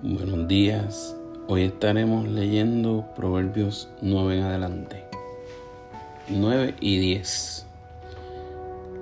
Buenos 0.00 0.46
días. 0.46 1.16
Hoy 1.48 1.62
estaremos 1.62 2.28
leyendo 2.28 3.04
Proverbios 3.16 3.88
9 4.00 4.38
en 4.38 4.44
adelante. 4.44 5.04
9 6.28 6.76
y 6.80 6.98
10. 6.98 7.66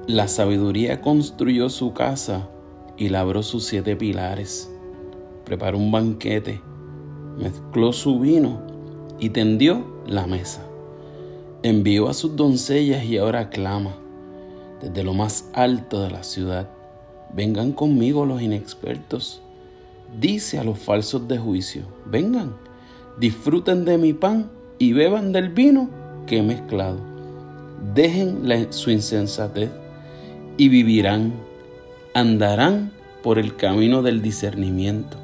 La 0.07 0.27
sabiduría 0.27 1.03
construyó 1.03 1.69
su 1.69 1.93
casa 1.93 2.49
y 2.97 3.11
labró 3.11 3.43
sus 3.43 3.67
siete 3.67 3.95
pilares. 3.95 4.71
Preparó 5.45 5.77
un 5.77 5.93
banquete, 5.93 6.63
mezcló 7.37 7.93
su 7.93 8.19
vino 8.19 8.63
y 9.19 9.29
tendió 9.29 9.85
la 10.07 10.27
mesa. 10.27 10.63
Envió 11.63 12.09
a 12.09 12.15
sus 12.15 12.37
doncellas 12.37 13.05
y 13.05 13.19
ahora 13.19 13.51
clama 13.51 13.95
desde 14.81 15.05
lo 15.05 15.13
más 15.13 15.51
alto 15.53 16.01
de 16.01 16.11
la 16.11 16.23
ciudad. 16.23 16.71
Vengan 17.35 17.73
conmigo 17.73 18.25
los 18.25 18.41
inexpertos 18.41 19.43
dice 20.21 20.59
a 20.59 20.65
los 20.65 20.79
falsos 20.79 21.27
de 21.29 21.39
juicio, 21.39 21.83
vengan, 22.07 22.55
disfruten 23.19 23.85
de 23.85 23.99
mi 23.99 24.13
pan 24.13 24.51
y 24.79 24.93
beban 24.93 25.33
del 25.33 25.51
vino 25.51 25.91
que 26.27 26.39
he 26.39 26.43
mezclado. 26.43 26.99
Dejen 27.95 28.73
su 28.73 28.91
insensatez 28.91 29.71
y 30.57 30.69
vivirán, 30.69 31.35
andarán 32.15 32.93
por 33.23 33.39
el 33.39 33.57
camino 33.57 34.03
del 34.03 34.23
discernimiento. 34.23 35.19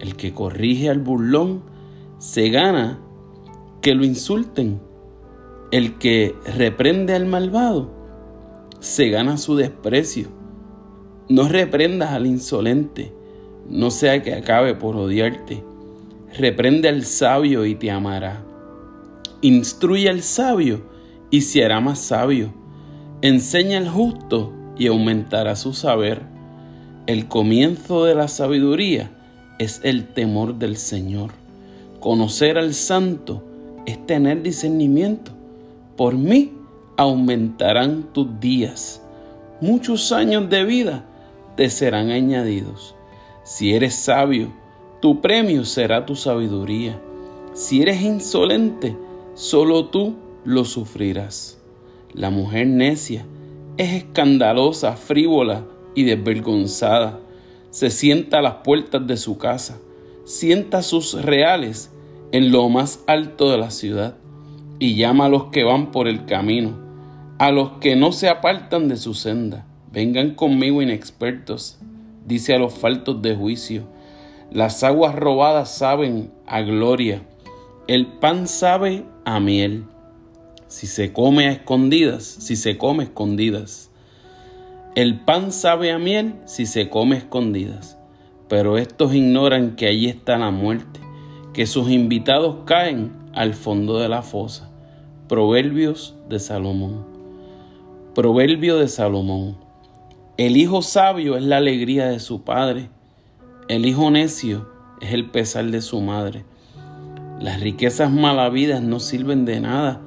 El 0.00 0.16
que 0.16 0.32
corrige 0.32 0.88
al 0.88 0.98
burlón 0.98 1.62
se 2.18 2.50
gana 2.50 3.00
que 3.80 3.94
lo 3.94 4.04
insulten. 4.04 4.80
El 5.70 5.98
que 5.98 6.34
reprende 6.56 7.14
al 7.14 7.26
malvado 7.26 7.90
se 8.80 9.10
gana 9.10 9.36
su 9.36 9.56
desprecio. 9.56 10.28
No 11.28 11.48
reprendas 11.48 12.12
al 12.12 12.26
insolente 12.26 13.12
no 13.68 13.90
sea 13.90 14.22
que 14.22 14.34
acabe 14.34 14.74
por 14.74 14.96
odiarte. 14.96 15.62
Reprende 16.36 16.88
al 16.88 17.04
sabio 17.04 17.66
y 17.66 17.74
te 17.74 17.90
amará. 17.90 18.42
Instruye 19.42 20.08
al 20.08 20.22
sabio 20.22 20.82
y 21.30 21.42
se 21.42 21.64
hará 21.64 21.80
más 21.80 21.98
sabio. 21.98 22.52
Enseña 23.22 23.78
al 23.78 23.88
justo 23.88 24.52
y 24.78 24.86
aumentará 24.86 25.56
su 25.56 25.74
saber. 25.74 26.22
El 27.06 27.28
comienzo 27.28 28.04
de 28.04 28.14
la 28.14 28.28
sabiduría 28.28 29.10
es 29.58 29.80
el 29.82 30.06
temor 30.08 30.58
del 30.58 30.76
Señor. 30.76 31.32
Conocer 32.00 32.58
al 32.58 32.74
santo 32.74 33.44
es 33.86 34.04
tener 34.06 34.42
discernimiento. 34.42 35.32
Por 35.96 36.14
mí 36.14 36.52
aumentarán 36.96 38.12
tus 38.12 38.38
días. 38.40 39.02
Muchos 39.60 40.12
años 40.12 40.48
de 40.48 40.64
vida 40.64 41.04
te 41.56 41.70
serán 41.70 42.10
añadidos. 42.10 42.94
Si 43.48 43.72
eres 43.72 43.94
sabio, 43.94 44.52
tu 45.00 45.22
premio 45.22 45.64
será 45.64 46.04
tu 46.04 46.14
sabiduría. 46.16 47.00
Si 47.54 47.80
eres 47.80 48.02
insolente, 48.02 48.94
solo 49.32 49.86
tú 49.86 50.16
lo 50.44 50.66
sufrirás. 50.66 51.58
La 52.12 52.28
mujer 52.28 52.66
necia 52.66 53.24
es 53.78 53.94
escandalosa, 53.94 54.96
frívola 54.96 55.64
y 55.94 56.02
desvergonzada. 56.02 57.20
Se 57.70 57.88
sienta 57.88 58.40
a 58.40 58.42
las 58.42 58.54
puertas 58.56 59.06
de 59.06 59.16
su 59.16 59.38
casa, 59.38 59.78
sienta 60.26 60.82
sus 60.82 61.14
reales 61.14 61.90
en 62.32 62.52
lo 62.52 62.68
más 62.68 63.02
alto 63.06 63.50
de 63.50 63.56
la 63.56 63.70
ciudad 63.70 64.18
y 64.78 64.94
llama 64.96 65.24
a 65.24 65.30
los 65.30 65.44
que 65.44 65.64
van 65.64 65.90
por 65.90 66.06
el 66.06 66.26
camino, 66.26 66.76
a 67.38 67.50
los 67.50 67.78
que 67.80 67.96
no 67.96 68.12
se 68.12 68.28
apartan 68.28 68.88
de 68.88 68.98
su 68.98 69.14
senda. 69.14 69.66
Vengan 69.90 70.34
conmigo 70.34 70.82
inexpertos 70.82 71.78
dice 72.28 72.54
a 72.54 72.58
los 72.58 72.74
faltos 72.74 73.20
de 73.22 73.34
juicio. 73.34 73.84
Las 74.52 74.84
aguas 74.84 75.14
robadas 75.14 75.74
saben 75.74 76.30
a 76.46 76.60
gloria, 76.60 77.22
el 77.88 78.06
pan 78.06 78.46
sabe 78.46 79.04
a 79.24 79.40
miel. 79.40 79.84
Si 80.66 80.86
se 80.86 81.12
come 81.14 81.48
a 81.48 81.52
escondidas, 81.52 82.24
si 82.24 82.54
se 82.54 82.76
come 82.76 83.02
a 83.02 83.06
escondidas. 83.06 83.90
El 84.94 85.20
pan 85.20 85.52
sabe 85.52 85.90
a 85.90 85.98
miel 85.98 86.34
si 86.44 86.66
se 86.66 86.90
come 86.90 87.16
a 87.16 87.18
escondidas. 87.20 87.98
Pero 88.48 88.76
estos 88.76 89.14
ignoran 89.14 89.76
que 89.76 89.86
allí 89.86 90.08
está 90.08 90.36
la 90.36 90.50
muerte, 90.50 91.00
que 91.54 91.66
sus 91.66 91.90
invitados 91.90 92.64
caen 92.66 93.12
al 93.32 93.54
fondo 93.54 93.98
de 93.98 94.08
la 94.08 94.22
fosa. 94.22 94.70
Proverbios 95.28 96.14
de 96.28 96.40
Salomón. 96.40 97.06
Proverbio 98.14 98.78
de 98.78 98.88
Salomón. 98.88 99.67
El 100.38 100.56
hijo 100.56 100.82
sabio 100.82 101.36
es 101.36 101.42
la 101.42 101.56
alegría 101.56 102.06
de 102.06 102.20
su 102.20 102.42
padre. 102.42 102.90
El 103.66 103.84
hijo 103.84 104.08
necio 104.12 104.68
es 105.00 105.12
el 105.12 105.28
pesar 105.32 105.64
de 105.64 105.80
su 105.82 106.00
madre. 106.00 106.44
Las 107.40 107.58
riquezas 107.58 108.12
malavidas 108.12 108.80
no 108.80 109.00
sirven 109.00 109.44
de 109.44 109.58
nada, 109.58 110.00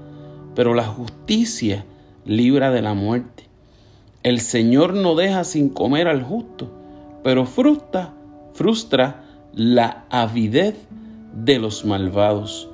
pero 0.56 0.74
la 0.74 0.86
justicia 0.86 1.84
libra 2.24 2.72
de 2.72 2.82
la 2.82 2.94
muerte. 2.94 3.44
El 4.24 4.40
Señor 4.40 4.94
no 4.94 5.16
deja 5.16 5.44
sin 5.44 5.68
comer 5.68 6.08
al 6.08 6.24
justo, 6.24 6.72
pero 7.26 7.46
frustra, 7.46 8.14
frustra 8.54 9.26
la 9.54 10.06
avidez 10.10 10.78
de 11.36 11.60
los 11.60 11.84
malvados. 11.84 12.70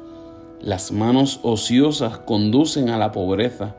Las 0.61 0.91
manos 0.91 1.39
ociosas 1.41 2.19
conducen 2.19 2.89
a 2.89 2.99
la 2.99 3.11
pobreza, 3.11 3.75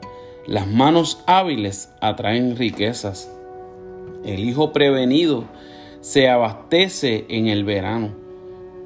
las 0.49 0.67
manos 0.67 1.23
hábiles 1.29 1.93
atraen 2.01 2.57
riquezas. 2.57 3.38
El 4.25 4.41
hijo 4.41 4.73
prevenido 4.73 5.45
se 6.01 6.29
abastece 6.29 7.25
en 7.29 7.47
el 7.49 7.65
verano, 7.65 8.11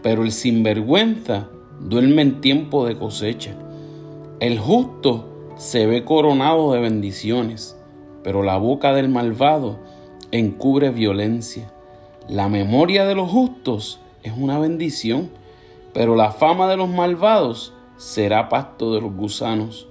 pero 0.03 0.23
el 0.23 0.33
sinvergüenza 0.33 1.49
duerme 1.81 2.23
en 2.23 2.41
tiempo 2.41 2.87
de 2.87 2.97
cosecha. 2.97 3.55
El 4.41 4.59
justo 4.59 5.53
se 5.57 5.87
ve 5.87 6.05
coronado 6.05 6.73
de 6.73 6.81
bendiciones, 6.81 7.77
pero 8.23 8.43
la 8.43 8.57
boca 8.57 8.93
del 8.93 9.09
malvado 9.09 9.79
encubre 10.31 10.91
violencia. 10.91 11.73
La 12.29 12.49
memoria 12.49 13.05
de 13.05 13.15
los 13.15 13.31
justos 13.31 14.01
es 14.23 14.33
una 14.37 14.59
bendición, 14.59 15.31
pero 15.93 16.17
la 16.17 16.31
fama 16.31 16.69
de 16.69 16.77
los 16.77 16.89
malvados 16.89 17.75
será 17.97 18.49
pasto 18.49 18.95
de 18.95 19.01
los 19.01 19.15
gusanos. 19.15 19.89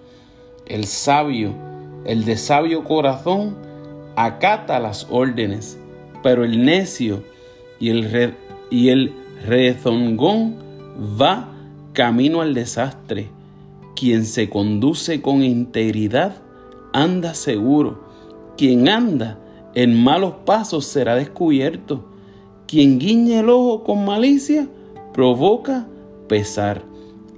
El 0.65 0.85
sabio, 0.85 1.53
el 2.05 2.25
de 2.25 2.37
sabio 2.37 2.83
corazón, 2.83 3.70
acata 4.15 4.79
las 4.79 5.07
órdenes, 5.09 5.77
pero 6.23 6.43
el 6.43 6.63
necio 6.63 7.23
y 7.79 7.89
el, 8.89 9.13
rezongón 9.45 10.55
va 11.19 11.49
camino 11.93 12.41
al 12.41 12.53
desastre. 12.53 13.29
Quien 13.95 14.25
se 14.25 14.49
conduce 14.49 15.21
con 15.21 15.43
integridad 15.43 16.35
anda 16.93 17.33
seguro. 17.33 18.03
Quien 18.57 18.87
anda 18.87 19.39
en 19.73 20.01
malos 20.01 20.33
pasos 20.45 20.85
será 20.85 21.15
descubierto. 21.15 22.05
Quien 22.67 22.99
guiñe 22.99 23.39
el 23.39 23.49
ojo 23.49 23.83
con 23.83 24.05
malicia 24.05 24.67
provoca 25.13 25.87
pesar. 26.27 26.83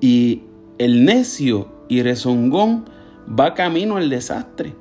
Y 0.01 0.43
el 0.77 1.05
necio 1.05 1.67
y 1.87 2.01
rezongón 2.01 2.85
va 3.27 3.53
camino 3.53 3.97
al 3.97 4.09
desastre. 4.09 4.73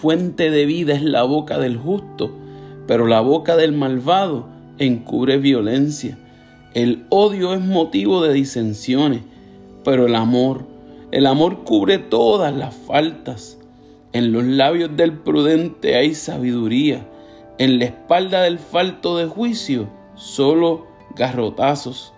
Fuente 0.00 0.50
de 0.50 0.66
vida 0.66 0.92
es 0.92 1.02
la 1.02 1.22
boca 1.22 1.58
del 1.58 1.78
justo, 1.78 2.30
pero 2.86 3.06
la 3.06 3.22
boca 3.22 3.56
del 3.56 3.72
malvado 3.72 4.46
encubre 4.76 5.38
violencia. 5.38 6.18
El 6.74 7.06
odio 7.08 7.54
es 7.54 7.62
motivo 7.62 8.22
de 8.22 8.34
disensiones, 8.34 9.22
pero 9.84 10.04
el 10.04 10.14
amor, 10.14 10.66
el 11.12 11.24
amor 11.24 11.64
cubre 11.64 11.96
todas 11.96 12.54
las 12.54 12.74
faltas. 12.74 13.56
En 14.12 14.32
los 14.32 14.44
labios 14.44 14.94
del 14.98 15.14
prudente 15.14 15.96
hay 15.96 16.14
sabiduría, 16.14 17.08
en 17.56 17.78
la 17.78 17.86
espalda 17.86 18.42
del 18.42 18.58
falto 18.58 19.16
de 19.16 19.24
juicio 19.24 19.88
solo 20.14 20.88
garrotazos. 21.16 22.12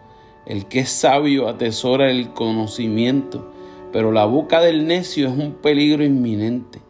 El 0.47 0.67
que 0.67 0.81
es 0.81 0.91
sabio 0.91 1.47
atesora 1.47 2.11
el 2.11 2.33
conocimiento, 2.33 3.53
pero 3.93 4.11
la 4.11 4.25
boca 4.25 4.61
del 4.61 4.85
necio 4.89 5.29
es 5.29 5.39
un 5.39 5.53
peligro 5.53 6.03
inminente. 6.05 6.81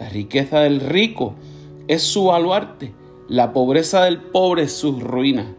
La 0.00 0.08
riqueza 0.08 0.60
del 0.60 0.80
rico 0.80 1.34
es 1.86 2.02
su 2.02 2.24
baluarte, 2.24 2.94
la 3.28 3.52
pobreza 3.52 4.02
del 4.04 4.18
pobre 4.18 4.62
es 4.62 4.72
su 4.72 4.98
ruina. 4.98 5.54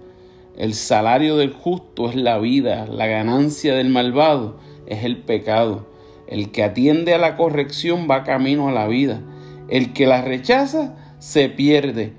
El 0.57 0.73
salario 0.73 1.37
del 1.37 1.53
justo 1.53 2.09
es 2.09 2.15
la 2.15 2.39
vida, 2.39 2.87
la 2.87 3.05
ganancia 3.05 3.75
del 3.75 3.89
malvado 3.89 4.57
es 4.87 5.03
el 5.03 5.17
pecado. 5.17 5.85
El 6.25 6.49
que 6.49 6.63
atiende 6.63 7.13
a 7.13 7.19
la 7.19 7.37
corrección 7.37 8.07
va 8.09 8.23
camino 8.23 8.67
a 8.67 8.71
la 8.71 8.87
vida. 8.87 9.21
El 9.69 9.93
que 9.93 10.07
la 10.07 10.23
rechaza 10.23 10.95
se 11.19 11.47
pierde. 11.47 12.13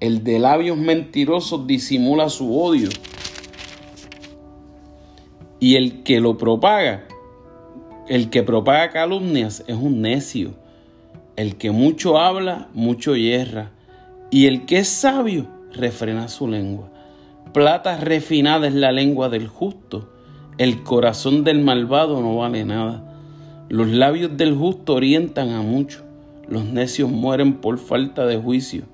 El 0.00 0.24
de 0.24 0.38
labios 0.38 0.76
mentirosos 0.76 1.66
disimula 1.66 2.28
su 2.28 2.60
odio. 2.60 2.90
Y 5.60 5.76
el 5.76 6.02
que 6.02 6.20
lo 6.20 6.36
propaga, 6.36 7.04
el 8.06 8.28
que 8.28 8.42
propaga 8.42 8.90
calumnias 8.90 9.64
es 9.66 9.76
un 9.76 10.02
necio. 10.02 10.60
El 11.34 11.56
que 11.56 11.70
mucho 11.70 12.18
habla, 12.18 12.68
mucho 12.74 13.16
hierra, 13.16 13.70
y 14.30 14.46
el 14.46 14.66
que 14.66 14.78
es 14.78 14.88
sabio, 14.88 15.46
refrena 15.72 16.28
su 16.28 16.46
lengua. 16.46 16.90
Plata 17.54 17.96
refinada 17.96 18.66
es 18.66 18.74
la 18.74 18.92
lengua 18.92 19.30
del 19.30 19.48
justo, 19.48 20.10
el 20.58 20.82
corazón 20.82 21.42
del 21.42 21.60
malvado 21.60 22.20
no 22.20 22.36
vale 22.36 22.66
nada. 22.66 23.02
Los 23.70 23.88
labios 23.88 24.36
del 24.36 24.54
justo 24.54 24.94
orientan 24.94 25.50
a 25.50 25.62
muchos, 25.62 26.02
los 26.48 26.66
necios 26.66 27.10
mueren 27.10 27.54
por 27.54 27.78
falta 27.78 28.26
de 28.26 28.36
juicio. 28.36 28.84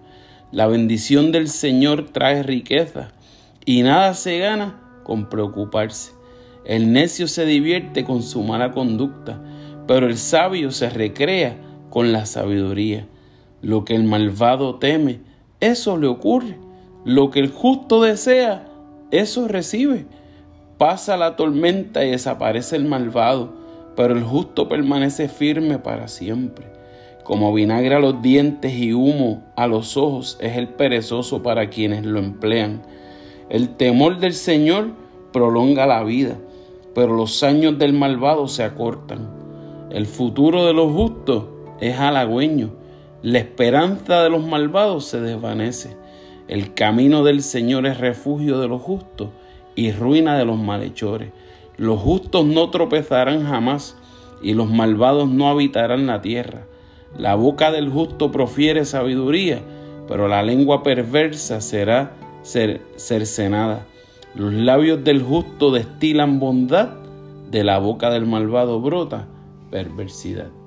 La 0.52 0.68
bendición 0.68 1.32
del 1.32 1.48
Señor 1.48 2.10
trae 2.12 2.44
riqueza 2.44 3.10
y 3.64 3.82
nada 3.82 4.14
se 4.14 4.38
gana 4.38 4.80
con 5.02 5.28
preocuparse. 5.28 6.12
El 6.64 6.92
necio 6.92 7.26
se 7.26 7.44
divierte 7.44 8.04
con 8.04 8.22
su 8.22 8.44
mala 8.44 8.70
conducta, 8.70 9.42
pero 9.88 10.06
el 10.06 10.16
sabio 10.16 10.70
se 10.70 10.88
recrea 10.88 11.56
con 11.90 12.12
la 12.12 12.26
sabiduría. 12.26 13.06
Lo 13.62 13.84
que 13.84 13.94
el 13.94 14.04
malvado 14.04 14.76
teme, 14.76 15.20
eso 15.60 15.96
le 15.96 16.06
ocurre. 16.06 16.56
Lo 17.04 17.30
que 17.30 17.40
el 17.40 17.50
justo 17.50 18.02
desea, 18.02 18.68
eso 19.10 19.48
recibe. 19.48 20.06
Pasa 20.76 21.16
la 21.16 21.36
tormenta 21.36 22.04
y 22.04 22.10
desaparece 22.10 22.76
el 22.76 22.84
malvado, 22.84 23.52
pero 23.96 24.14
el 24.14 24.22
justo 24.22 24.68
permanece 24.68 25.28
firme 25.28 25.78
para 25.78 26.06
siempre. 26.08 26.66
Como 27.24 27.52
vinagre 27.52 27.94
a 27.94 27.98
los 27.98 28.22
dientes 28.22 28.72
y 28.72 28.92
humo 28.92 29.42
a 29.56 29.66
los 29.66 29.96
ojos 29.96 30.38
es 30.40 30.56
el 30.56 30.68
perezoso 30.68 31.42
para 31.42 31.68
quienes 31.68 32.06
lo 32.06 32.20
emplean. 32.20 32.82
El 33.50 33.70
temor 33.76 34.18
del 34.18 34.34
Señor 34.34 34.92
prolonga 35.32 35.86
la 35.86 36.04
vida, 36.04 36.36
pero 36.94 37.14
los 37.14 37.42
años 37.42 37.78
del 37.78 37.92
malvado 37.92 38.48
se 38.48 38.62
acortan. 38.62 39.28
El 39.90 40.06
futuro 40.06 40.64
de 40.64 40.72
los 40.72 40.92
justos 40.92 41.44
es 41.80 41.98
halagüeño, 41.98 42.70
la 43.22 43.38
esperanza 43.38 44.22
de 44.22 44.30
los 44.30 44.44
malvados 44.44 45.06
se 45.06 45.20
desvanece. 45.20 45.96
El 46.46 46.72
camino 46.74 47.24
del 47.24 47.42
Señor 47.42 47.86
es 47.86 47.98
refugio 47.98 48.60
de 48.60 48.68
los 48.68 48.80
justos 48.80 49.30
y 49.74 49.92
ruina 49.92 50.38
de 50.38 50.44
los 50.44 50.58
malhechores. 50.58 51.30
Los 51.76 52.00
justos 52.00 52.46
no 52.46 52.70
tropezarán 52.70 53.44
jamás 53.44 53.96
y 54.42 54.54
los 54.54 54.70
malvados 54.70 55.28
no 55.28 55.48
habitarán 55.48 56.06
la 56.06 56.22
tierra. 56.22 56.66
La 57.16 57.34
boca 57.34 57.70
del 57.70 57.90
justo 57.90 58.30
profiere 58.30 58.84
sabiduría, 58.84 59.60
pero 60.06 60.28
la 60.28 60.42
lengua 60.42 60.82
perversa 60.82 61.60
será 61.60 62.12
cercenada. 62.42 63.86
Los 64.34 64.52
labios 64.52 65.02
del 65.04 65.22
justo 65.22 65.70
destilan 65.70 66.38
bondad, 66.38 66.90
de 67.50 67.64
la 67.64 67.78
boca 67.78 68.10
del 68.10 68.26
malvado 68.26 68.80
brota 68.80 69.26
perversidad. 69.70 70.57